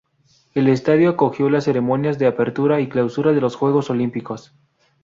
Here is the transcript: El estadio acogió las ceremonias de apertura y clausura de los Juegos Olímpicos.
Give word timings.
El 0.55 0.67
estadio 0.67 1.11
acogió 1.11 1.47
las 1.51 1.65
ceremonias 1.65 2.17
de 2.17 2.25
apertura 2.25 2.81
y 2.81 2.89
clausura 2.89 3.33
de 3.33 3.41
los 3.41 3.55
Juegos 3.55 3.91
Olímpicos. 3.91 4.51